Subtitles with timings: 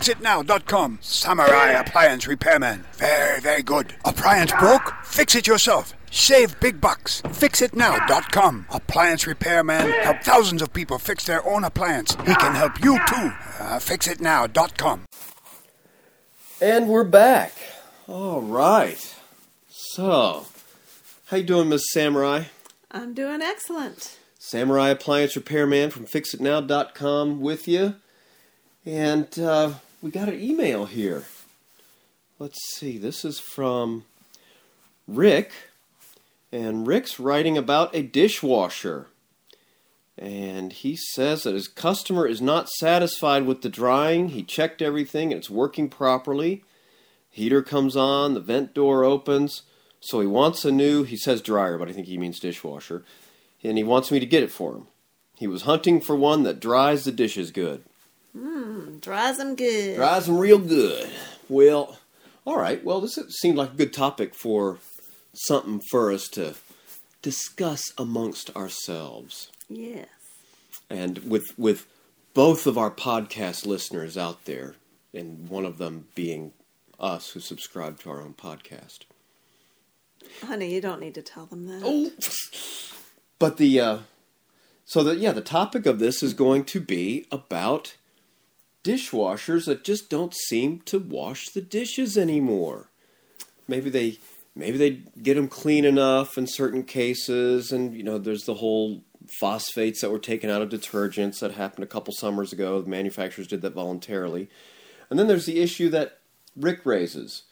[0.00, 0.98] FixItNow.com.
[1.02, 2.86] Samurai Appliance Repairman.
[2.94, 3.94] Very, very good.
[4.06, 4.94] Appliance broke?
[5.04, 5.92] Fix it yourself.
[6.10, 7.20] Save big bucks.
[7.20, 8.64] FixItNow.com.
[8.70, 12.14] Appliance Repairman help thousands of people fix their own appliance.
[12.26, 13.14] He can help you too.
[13.60, 15.04] Uh, FixItNow.com.
[16.62, 17.52] And we're back.
[18.08, 19.14] All right.
[19.68, 20.46] So,
[21.26, 22.44] how you doing, Miss Samurai?
[22.90, 24.16] I'm doing excellent.
[24.38, 27.96] Samurai Appliance Repairman from FixItNow.com with you.
[28.86, 31.24] And uh, we got an email here.
[32.38, 32.96] Let's see.
[32.96, 34.04] This is from
[35.06, 35.52] Rick.
[36.52, 39.06] And Rick's writing about a dishwasher.
[40.16, 44.30] And he says that his customer is not satisfied with the drying.
[44.30, 46.64] He checked everything and it's working properly.
[47.30, 49.62] Heater comes on, the vent door opens.
[50.00, 53.04] So he wants a new, he says dryer, but I think he means dishwasher.
[53.62, 54.86] And he wants me to get it for him.
[55.36, 57.84] He was hunting for one that dries the dishes good.
[58.34, 59.96] Dries them good.
[59.96, 61.10] Dries them real good.
[61.48, 61.98] Well,
[62.44, 62.82] all right.
[62.84, 64.78] Well, this seemed like a good topic for
[65.34, 66.54] something for us to
[67.22, 69.50] discuss amongst ourselves.
[69.68, 70.08] Yes.
[70.88, 71.86] And with with
[72.34, 74.74] both of our podcast listeners out there,
[75.12, 76.52] and one of them being
[76.98, 79.00] us who subscribe to our own podcast.
[80.44, 81.82] Honey, you don't need to tell them that.
[81.84, 82.10] Oh,
[83.38, 83.98] but the uh,
[84.84, 87.96] so that yeah, the topic of this is going to be about
[88.84, 92.90] dishwashers that just don't seem to wash the dishes anymore.
[93.68, 94.18] Maybe they
[94.54, 94.90] maybe they
[95.22, 99.02] get them clean enough in certain cases, and you know, there's the whole
[99.40, 102.80] phosphates that were taken out of detergents that happened a couple summers ago.
[102.80, 104.48] The manufacturers did that voluntarily,
[105.08, 106.18] and then there's the issue that
[106.56, 107.44] Rick raises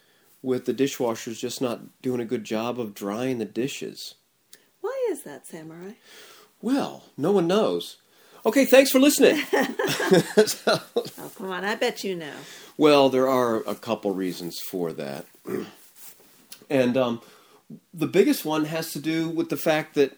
[0.42, 4.14] with the dishwashers just not doing a good job of drying the dishes.
[4.80, 5.92] Why is that, Samurai?
[6.60, 7.98] Well, no one knows.
[8.48, 9.36] Okay, thanks for listening.
[10.46, 12.32] so, oh, come on, I bet you know.
[12.78, 15.26] Well, there are a couple reasons for that.
[16.70, 17.20] and um,
[17.92, 20.16] the biggest one has to do with the fact that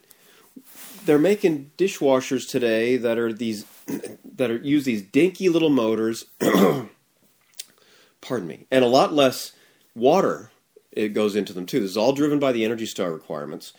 [1.06, 3.64] they're making dishwashers today that are these
[4.36, 6.26] that are use these dinky little motors
[8.20, 9.50] pardon me and a lot less
[9.96, 10.52] water
[10.92, 13.72] it goes into them too this is all driven by the energy star requirements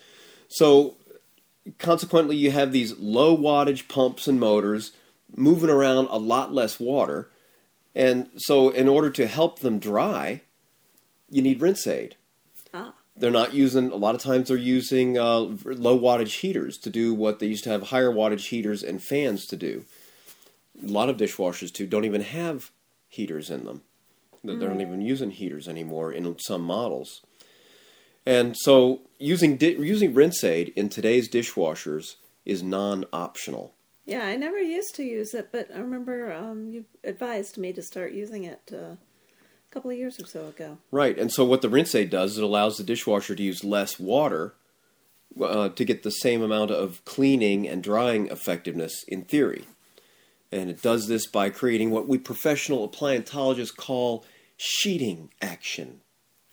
[0.50, 0.96] so
[1.78, 4.92] consequently you have these low wattage pumps and motors
[5.36, 7.30] moving around a lot less water.
[7.94, 10.42] And so in order to help them dry
[11.32, 12.18] you need rinse aid.
[12.74, 12.94] Ah.
[13.18, 17.14] they're not using a lot of times they're using uh, low wattage heaters to do
[17.14, 19.86] what they used to have higher wattage heaters and fans to do.
[20.84, 22.72] A lot of dishwashers too don't even have
[23.10, 23.82] heaters in them.
[24.44, 24.70] They're mm.
[24.70, 27.22] not even using heaters anymore in some models
[28.26, 32.16] and so using di- using rinse aid in today's dishwashers
[32.46, 33.74] is non-optional.
[34.06, 37.81] Yeah, I never used to use it, but I remember um, you advised me to
[37.81, 38.98] start using it uh, a
[39.72, 40.80] couple of years or so ago.
[40.92, 43.64] Right, and so what the rinse aid does is it allows the dishwasher to use
[43.64, 44.56] less water
[45.42, 49.66] uh, to get the same amount of cleaning and drying effectiveness in theory.
[50.52, 54.26] And it does this by creating what we professional appliantologists call
[54.58, 56.02] sheeting action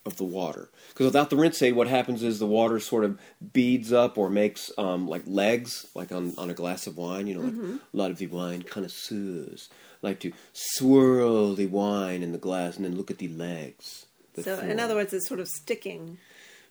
[0.09, 0.69] of the water.
[0.89, 3.21] Because without the rinse aid, what happens is the water sort of
[3.53, 7.29] beads up or makes um, like legs, like on, on a glass of wine.
[7.29, 7.77] You know, like mm-hmm.
[7.95, 9.69] a lot of the wine connoisseurs
[10.03, 14.07] like to swirl the wine in the glass and then look at the legs.
[14.37, 14.71] So, form.
[14.71, 16.19] in other words, it's sort of sticking.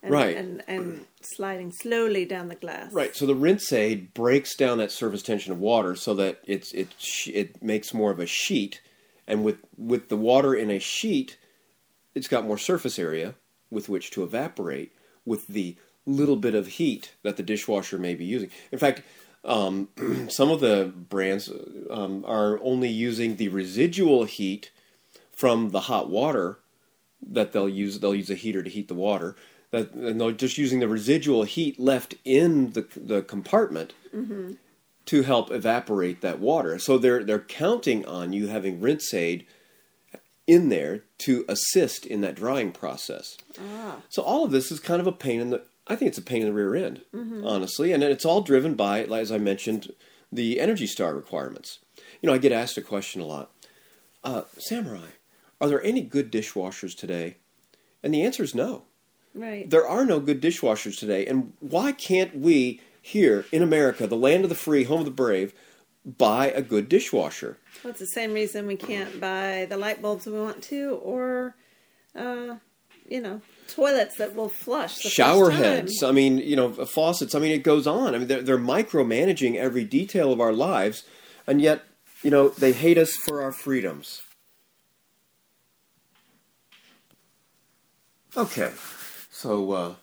[0.04, 0.38] And, right.
[0.38, 2.94] And, and sliding slowly down the glass.
[2.94, 3.16] Right.
[3.16, 6.90] So the rinse aid breaks down that surface tension of water so that it's it
[7.26, 8.80] it makes more of a sheet,
[9.26, 11.38] and with with the water in a sheet,
[12.18, 13.36] it's got more surface area
[13.70, 14.92] with which to evaporate
[15.26, 18.50] with the little bit of heat that the dishwasher may be using.
[18.72, 19.04] In fact,
[19.46, 19.90] um,
[20.30, 21.52] some of the brands
[21.92, 24.72] um, are only using the residual heat
[25.32, 26.58] from the hot water
[27.22, 28.00] that they'll use.
[28.00, 29.36] They'll use a heater to heat the water.
[29.72, 34.54] That and they're just using the residual heat left in the the compartment mm-hmm.
[35.06, 36.80] to help evaporate that water.
[36.80, 39.46] So they're they're counting on you having rinse aid
[40.48, 43.38] in there to assist in that drying process.
[43.60, 43.98] Ah.
[44.10, 46.24] So all of this is kind of a pain in the I think it's a
[46.24, 47.46] pain in the rear end, mm-hmm.
[47.46, 49.94] honestly, and it's all driven by as I mentioned
[50.32, 51.80] the Energy Star requirements.
[52.22, 53.52] You know, I get asked a question a lot.
[54.24, 55.08] Uh, Samurai,
[55.62, 57.38] are there any good dishwashers today?
[58.04, 58.84] And the answer is no.
[59.34, 59.70] Right.
[59.70, 61.26] There are no good dishwashers today.
[61.26, 65.12] And why can't we here in America, the land of the free, home of the
[65.12, 65.54] brave,
[66.08, 67.58] buy a good dishwasher.
[67.84, 71.56] Well, it's the same reason we can't buy the light bulbs we want to, or
[72.16, 72.56] uh,
[73.08, 74.98] you know, toilets that will flush.
[75.00, 76.02] Shower heads.
[76.04, 77.36] I mean, you know, faucets.
[77.36, 78.16] I mean, it goes on.
[78.16, 81.04] I mean, they're, they're micromanaging every detail of our lives,
[81.46, 81.84] and yet,
[82.24, 84.22] you know, they hate us for our freedoms.
[88.36, 88.72] Okay,
[89.32, 89.96] so uh,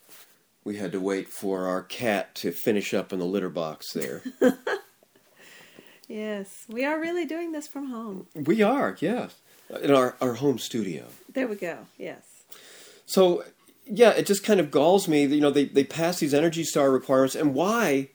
[0.64, 4.22] we had to wait for our cat to finish up in the litter box there.
[6.08, 8.26] Yes, we are really doing this from home.
[8.34, 9.36] we are, yes,
[9.82, 11.06] in our, our home studio.
[11.32, 11.78] There we go.
[11.98, 12.22] Yes.
[13.06, 13.44] So,
[13.86, 15.26] yeah, it just kind of galls me.
[15.26, 18.10] that, You know, they, they pass these Energy Star requirements, and why?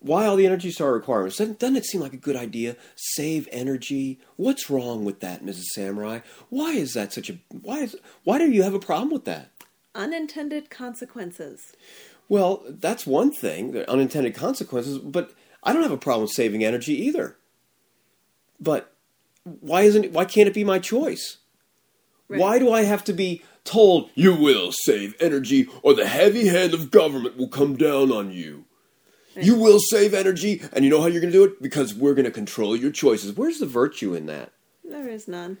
[0.00, 1.38] Why all the Energy Star requirements?
[1.38, 2.76] Doesn't, doesn't it seem like a good idea?
[2.94, 4.20] Save energy.
[4.36, 5.64] What's wrong with that, Mrs.
[5.74, 6.20] Samurai?
[6.50, 9.50] Why is that such a why is why do you have a problem with that?
[9.96, 11.72] Unintended consequences.
[12.28, 15.32] Well, that's one thing, the unintended consequences, but
[15.62, 17.36] I don't have a problem with saving energy either.
[18.60, 18.92] But
[19.44, 21.38] why isn't why can't it be my choice?
[22.28, 22.40] Right.
[22.40, 26.74] Why do I have to be told you will save energy or the heavy hand
[26.74, 28.64] of government will come down on you?
[29.40, 32.14] You will save energy and you know how you're going to do it because we're
[32.14, 33.36] going to control your choices.
[33.36, 34.52] Where's the virtue in that?
[34.84, 35.58] There is none.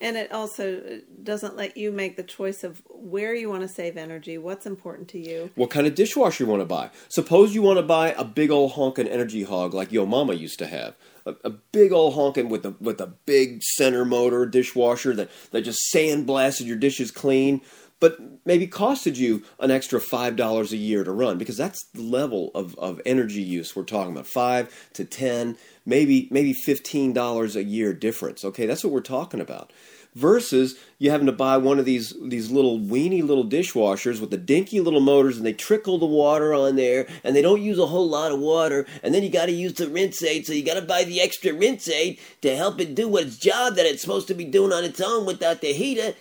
[0.00, 3.68] And it also uh, doesn't let you make the choice of where you want to
[3.68, 5.50] save energy, what's important to you.
[5.56, 6.90] What kind of dishwasher you want to buy?
[7.08, 10.60] Suppose you want to buy a big old honkin' energy hog like Yo Mama used
[10.60, 10.94] to have.
[11.26, 15.62] A, a big old honkin' with a with a big center motor dishwasher that, that
[15.62, 17.60] just sandblasted your dishes clean,
[18.00, 22.02] but maybe costed you an extra five dollars a year to run because that's the
[22.02, 24.26] level of, of energy use we're talking about.
[24.26, 28.44] Five to ten, maybe maybe fifteen dollars a year difference.
[28.44, 29.72] Okay, that's what we're talking about
[30.14, 34.36] versus you having to buy one of these these little weeny little dishwashers with the
[34.36, 37.86] dinky little motors and they trickle the water on there and they don't use a
[37.86, 40.64] whole lot of water and then you got to use the rinse aid so you
[40.64, 43.86] got to buy the extra rinse aid to help it do what its job that
[43.86, 46.14] it's supposed to be doing on its own without the heater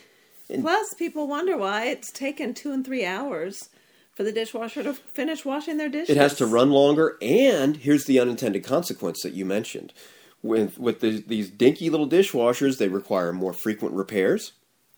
[0.49, 3.69] Plus, people wonder why it's taken two and three hours
[4.17, 6.09] for the dishwasher to finish washing their dishes.
[6.09, 9.93] it has to run longer and here's the unintended consequence that you mentioned.
[10.41, 14.53] With with the, these dinky little dishwashers they require more frequent repairs.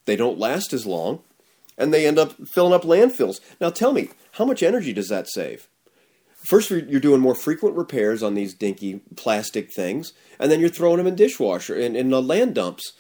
[0.06, 1.20] They don't last as long
[1.78, 3.42] and they end up filling up landfills.
[3.60, 5.68] Now tell me how much energy does that save?
[6.46, 10.98] First you're doing more frequent repairs on these dinky plastic things and then you're throwing
[10.98, 12.94] them in dishwasher in, in land dumps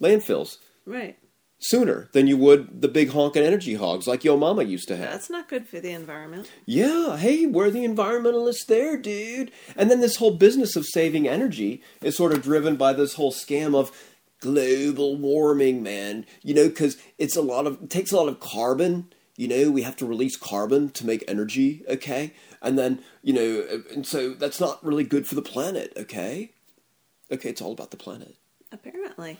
[0.00, 0.58] landfills.
[0.86, 1.18] Right.
[1.60, 5.10] Sooner than you would the big honking energy hogs like yo mama used to have
[5.10, 6.50] That's not good for the environment.
[6.64, 9.50] yeah, hey, we're the environmentalists there, dude.
[9.76, 13.32] And then this whole business of saving energy is sort of driven by this whole
[13.32, 13.92] scam of
[14.40, 16.24] global warming, man.
[16.42, 19.12] You know, because it's a lot of it takes a lot of carbon.
[19.36, 21.82] You know, we have to release carbon to make energy.
[21.88, 22.32] Okay,
[22.62, 25.92] and then you know, uh, and so that's not really good for the planet.
[25.96, 26.52] Okay,
[27.30, 28.36] okay, it's all about the planet.
[28.72, 29.38] Apparently.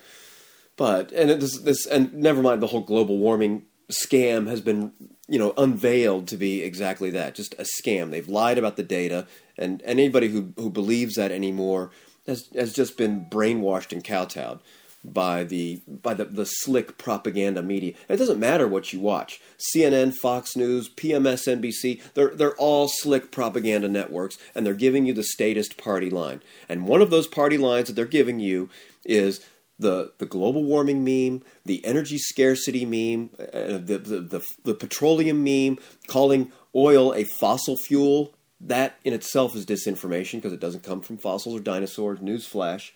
[0.81, 4.93] But and it, this this and never mind the whole global warming scam has been
[5.29, 8.11] you know unveiled to be exactly that, just a scam.
[8.11, 9.27] They've lied about the data,
[9.59, 11.91] and anybody who who believes that anymore
[12.27, 14.61] has has just been brainwashed and kowtowed
[15.05, 17.93] by the by the, the slick propaganda media.
[18.09, 19.39] It doesn't matter what you watch.
[19.59, 25.13] CNN, Fox News, PMS, NBC, they're they're all slick propaganda networks and they're giving you
[25.13, 26.41] the statist party line.
[26.71, 28.71] And one of those party lines that they're giving you
[29.05, 29.45] is
[29.81, 35.43] the the global warming meme, the energy scarcity meme, uh, the, the the the petroleum
[35.43, 38.35] meme, calling oil a fossil fuel.
[38.61, 42.19] That in itself is disinformation because it doesn't come from fossils or dinosaurs.
[42.19, 42.91] Newsflash.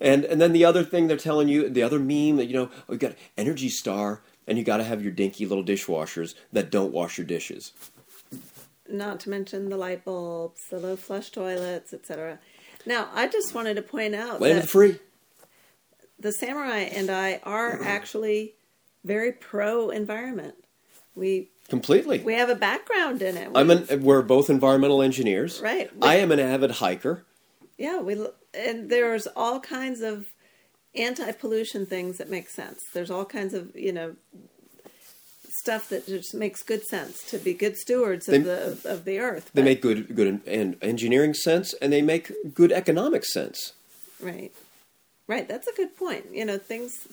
[0.00, 2.70] And and then the other thing they're telling you, the other meme that you know,
[2.88, 6.92] we got Energy Star, and you got to have your dinky little dishwashers that don't
[6.92, 7.72] wash your dishes.
[8.88, 12.40] Not to mention the light bulbs, the low flush toilets, etc.
[12.86, 14.98] Now, I just wanted to point out Land that free.
[16.20, 18.54] The samurai and I are actually
[19.04, 20.54] very pro environment.
[21.14, 22.18] We Completely.
[22.20, 23.50] we have a background in it.
[23.54, 25.60] I'm We- an, we're both environmental engineers.
[25.60, 25.90] Right.
[26.02, 27.24] I am an avid hiker.
[27.78, 28.14] yeah, we
[28.54, 30.26] and there's all kinds of
[30.96, 32.80] anti-pollution things that make sense.
[32.92, 34.16] There's all kinds of you know
[35.62, 39.18] stuff that just makes good sense to be good stewards of They- the of the
[39.18, 39.50] earth.
[39.54, 43.72] They but- make good good en- engineering sense, and they make good economic sense.
[44.20, 44.52] right,
[45.30, 45.48] right.
[45.48, 46.26] That's a good point.
[46.32, 47.06] You know, things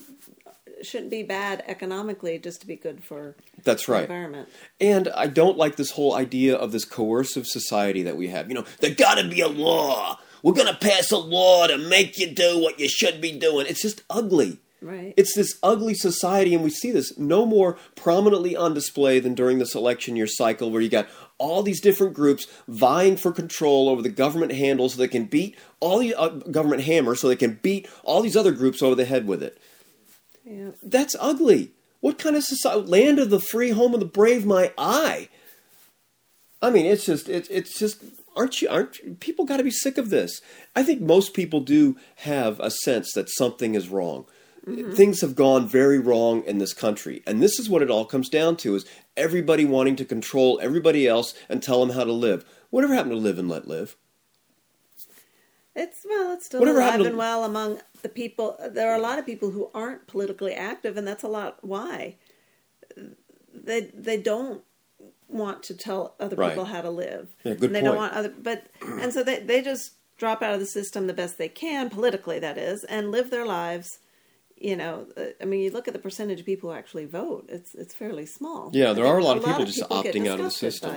[0.82, 3.34] shouldn't be bad economically just to be good for
[3.64, 4.02] That's right.
[4.02, 4.48] environment.
[4.80, 8.48] And I don't like this whole idea of this coercive society that we have.
[8.48, 10.18] You know, there gotta be a law.
[10.42, 13.66] We're gonna pass a law to make you do what you should be doing.
[13.68, 14.58] It's just ugly.
[14.80, 15.12] Right.
[15.16, 19.58] It's this ugly society, and we see this no more prominently on display than during
[19.58, 24.02] this election year cycle, where you got all these different groups vying for control over
[24.02, 27.58] the government handle so they can beat all the uh, government hammer, so they can
[27.60, 29.58] beat all these other groups over the head with it.
[30.44, 30.70] yeah.
[30.82, 31.72] That's ugly.
[32.00, 32.86] What kind of society?
[32.86, 35.28] Land of the free, home of the brave, my eye.
[36.62, 38.04] I mean, it's just, it, it's just,
[38.36, 40.40] aren't you, aren't people got to be sick of this?
[40.76, 44.26] I think most people do have a sense that something is wrong.
[44.68, 44.92] Mm-hmm.
[44.92, 47.22] things have gone very wrong in this country.
[47.26, 48.84] And this is what it all comes down to is
[49.16, 52.44] everybody wanting to control everybody else and tell them how to live.
[52.70, 53.96] Whatever happened to live and let live?
[55.74, 58.56] It's well, it's still Whatever alive to- and well among the people.
[58.70, 62.16] There are a lot of people who aren't politically active, and that's a lot why
[63.54, 64.62] they they don't
[65.28, 66.50] want to tell other Right.
[66.50, 67.28] people how to live.
[67.44, 70.54] Yeah, good and they don't want other, but and so they they just drop out
[70.54, 74.00] of the system the best they can politically, that is, and live their lives.
[74.60, 77.46] You know, uh, I mean, you look at the percentage of people who actually vote;
[77.48, 78.70] it's it's fairly small.
[78.72, 80.94] Yeah, there are a lot of people just get opting out of the system.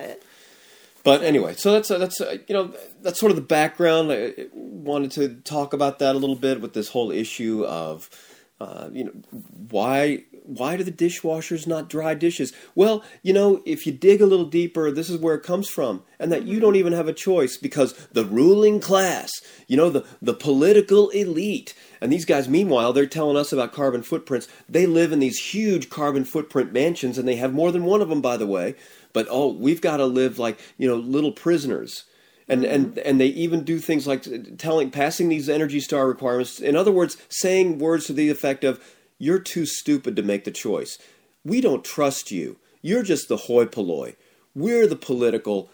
[1.04, 4.12] But anyway, so that's uh, that's uh, you know that's sort of the background.
[4.12, 8.10] I wanted to talk about that a little bit with this whole issue of
[8.62, 9.12] uh, you know
[9.72, 12.54] why why do the dishwashers not dry dishes?
[12.76, 16.04] Well, you know if you dig a little deeper, this is where it comes from,
[16.20, 19.32] and that you don't even have a choice because the ruling class,
[19.68, 24.04] you know the the political elite, and these guys, meanwhile, they're telling us about carbon
[24.04, 24.48] footprints.
[24.70, 28.10] They live in these huge carbon footprint mansions, and they have more than one of
[28.10, 28.76] them, by the way.
[29.12, 32.04] But oh, we've got to live like you know little prisoners,
[32.48, 34.26] and and and they even do things like
[34.58, 36.60] telling, passing these Energy Star requirements.
[36.60, 38.84] In other words, saying words to the effect of,
[39.18, 40.98] "You're too stupid to make the choice.
[41.44, 42.58] We don't trust you.
[42.82, 44.16] You're just the hoi polloi.
[44.56, 45.70] We're the political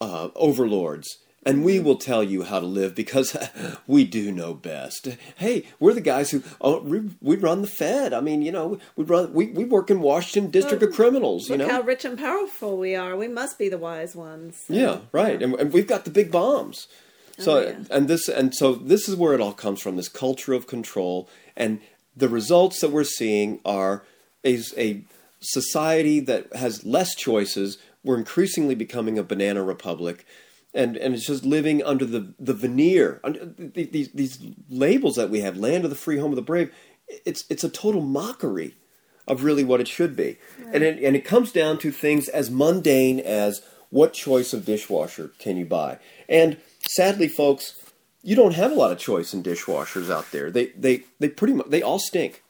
[0.00, 3.36] uh, overlords." And we will tell you how to live because
[3.88, 5.08] we do know best.
[5.36, 8.12] Hey, we're the guys who oh, we, we run the Fed.
[8.12, 11.48] I mean, you know, we run we, we work in Washington District of Criminals.
[11.48, 13.16] You Look know, how rich and powerful we are.
[13.16, 14.64] We must be the wise ones.
[14.68, 15.42] yeah, right.
[15.42, 16.86] And, and we've got the big bombs.
[17.40, 17.76] Oh, so Oh, yeah.
[17.90, 19.96] and this and so this is where it all comes from.
[19.96, 21.80] This culture of control and
[22.16, 24.04] the results that we're seeing are
[24.44, 25.02] a, a
[25.40, 27.78] society that has less choices.
[28.04, 30.24] We're increasingly becoming a banana republic.
[30.74, 34.38] And, and it's just living under the, the veneer, under these, these
[34.70, 36.72] labels that we have, land of the free, home of the brave.
[37.26, 38.74] It's, it's a total mockery
[39.28, 40.38] of really what it should be.
[40.72, 45.32] And, it, and it comes down to things as mundane as what choice of dishwasher
[45.38, 45.98] can you buy?
[46.26, 46.56] And
[46.88, 47.78] sadly, folks,
[48.22, 50.50] you don't have a lot of choice in dishwashers out there.
[50.50, 52.42] They, they, they pretty much, they all stink.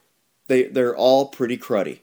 [0.46, 2.00] They, they're all pretty cruddy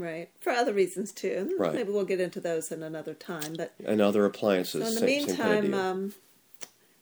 [0.00, 0.28] Right.
[0.40, 1.54] For other reasons too.
[1.58, 1.74] Right.
[1.74, 3.54] Maybe we'll get into those in another time.
[3.56, 4.82] But and other appliances.
[4.82, 6.12] so in the same, same kind of meantime, um,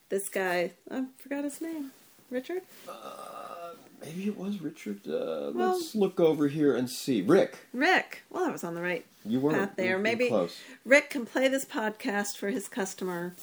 [0.09, 1.91] this guy, I forgot his name.
[2.29, 2.61] Richard?
[4.01, 4.99] Maybe it was Richard.
[5.07, 7.21] Uh, Well- let's look over here and see.
[7.21, 8.23] Rick, Rick.
[8.29, 9.97] Well, I was on the right you were path you there.
[9.97, 10.57] were Maybe close.
[10.85, 13.35] Rick can play this podcast for his customer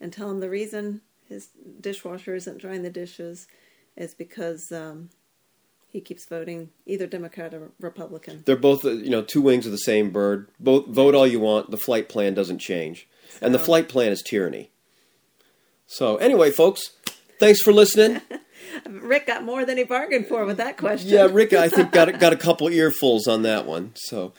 [0.00, 1.48] and tell him the reason his
[1.80, 3.46] dishwasher isn't drying the dishes
[3.96, 5.08] is because um,
[5.92, 8.42] he keeps voting either Democrat or Republican.
[8.46, 10.48] They're both, you know, two wings of the same bird.
[10.58, 11.70] Both vote all you want.
[11.70, 13.06] The flight plan doesn't change,
[13.42, 14.70] and the flight plan is tyranny.
[15.86, 16.92] So anyway, folks,
[17.38, 18.22] thanks for listening.
[18.88, 21.10] Rick got more than he bargained for with that question.
[21.10, 23.92] Yeah, Rick, I think got got a couple earfuls on that one.
[23.94, 24.32] So,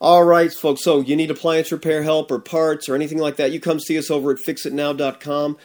[0.00, 0.82] all right, folks.
[0.82, 3.52] So you need appliance repair help or parts or anything like that?
[3.52, 5.56] You come see us over at FixItNow.com.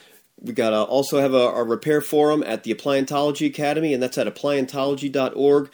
[0.41, 4.17] We got uh, also have a, a repair forum at the Appliantology Academy, and that's
[4.17, 5.71] at appliantology.org.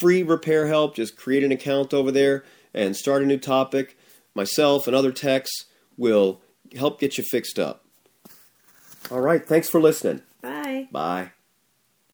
[0.00, 0.96] Free repair help.
[0.96, 3.98] Just create an account over there and start a new topic.
[4.34, 5.50] Myself and other techs
[5.96, 6.40] will
[6.76, 7.84] help get you fixed up.
[9.10, 9.46] All right.
[9.46, 10.22] Thanks for listening.
[10.40, 10.88] Bye.
[10.90, 11.30] Bye.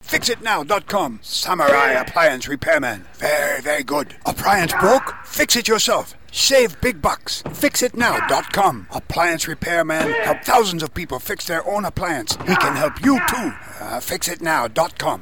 [0.04, 1.20] FixItNow.com.
[1.22, 3.04] Samurai Appliance Repairman.
[3.14, 4.16] Very, very good.
[4.26, 5.14] Appliance broke?
[5.24, 6.14] Fix it yourself.
[6.32, 7.42] Save big bucks.
[7.42, 8.86] FixItNow.com.
[8.90, 10.10] Appliance Repairman.
[10.24, 12.32] Help thousands of people fix their own appliance.
[12.48, 13.52] He can help you too.
[13.80, 15.20] Uh, FixItNow.com.